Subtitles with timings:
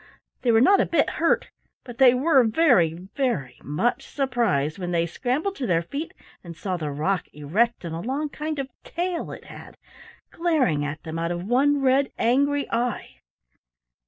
[0.41, 1.51] They were not a bit hurt,
[1.83, 6.75] but they were very, very much surprised when they scrambled to their feet and saw
[6.75, 9.77] the rock erect on a long kind of tail it had,
[10.31, 13.17] glaring at them out of one red angry eye.